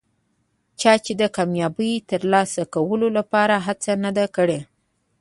چا 0.79 0.93
چې 1.05 1.13
د 1.21 1.23
کامیابۍ 1.35 1.93
ترلاسه 2.09 2.61
کولو 2.75 3.07
لپاره 3.17 3.55
هڅه 3.65 3.91
نه 4.03 4.11
ده 4.17 4.25
کړي. 4.35 4.59